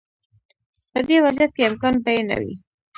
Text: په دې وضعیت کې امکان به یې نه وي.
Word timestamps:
په 0.91 0.99
دې 1.07 1.17
وضعیت 1.25 1.51
کې 1.55 1.63
امکان 1.69 1.95
به 2.03 2.09
یې 2.15 2.21
نه 2.29 2.35
وي. 2.41 2.53